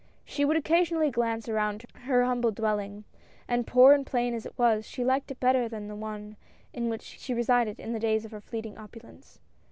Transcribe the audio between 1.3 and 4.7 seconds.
around her humble dwelling, and poor and plain as it